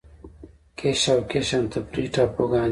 کیش 0.77 1.01
او 1.11 1.17
قشم 1.31 1.63
تفریحي 1.73 2.09
ټاپوګان 2.13 2.67
دي. 2.69 2.69